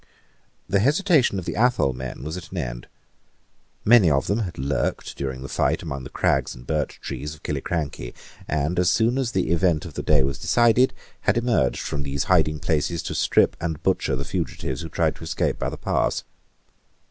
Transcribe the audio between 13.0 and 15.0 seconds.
to strip and butcher the fugitives who